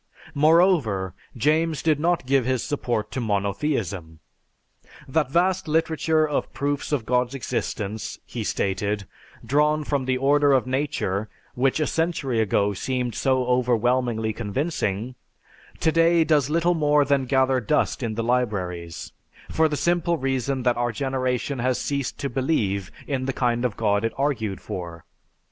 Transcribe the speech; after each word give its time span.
Moreover, 0.33 1.13
James 1.37 1.83
did 1.83 1.99
not 1.99 2.25
give 2.25 2.43
his 2.43 2.63
support 2.63 3.11
to 3.11 3.21
monotheism. 3.21 4.17
"That 5.07 5.29
vast 5.29 5.67
literature 5.67 6.27
of 6.27 6.51
proofs 6.53 6.91
of 6.91 7.05
God's 7.05 7.35
existence," 7.35 8.17
he 8.25 8.43
stated, 8.43 9.05
"drawn 9.45 9.83
from 9.83 10.05
the 10.05 10.17
order 10.17 10.53
of 10.53 10.65
nature, 10.65 11.29
which 11.53 11.79
a 11.79 11.85
century 11.85 12.39
ago 12.41 12.73
seemed 12.73 13.13
so 13.13 13.45
overwhelmingly 13.45 14.33
convincing, 14.33 15.13
today 15.79 16.23
does 16.23 16.49
little 16.49 16.73
more 16.73 17.05
than 17.05 17.25
gather 17.27 17.59
dust 17.59 18.01
in 18.01 18.15
the 18.15 18.23
libraries, 18.23 19.13
for 19.51 19.69
the 19.69 19.77
simple 19.77 20.17
reason 20.17 20.63
that 20.63 20.77
our 20.77 20.91
generation 20.91 21.59
has 21.59 21.79
ceased 21.79 22.17
to 22.17 22.27
believe 22.27 22.91
in 23.05 23.25
the 23.25 23.33
kind 23.33 23.63
of 23.63 23.77
God 23.77 24.03
it 24.03 24.13
argued 24.17 24.61
for. 24.61 25.05